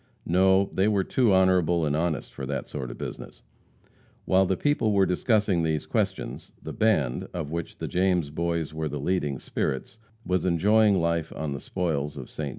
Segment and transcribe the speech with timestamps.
[0.25, 3.43] No, they were too honorable and honest for that sort of business.
[4.25, 8.89] While the people were discussing these questions, the band, of which the James Boys were
[8.89, 12.47] the leading spirits, was enjoying life on the spoils of Ste.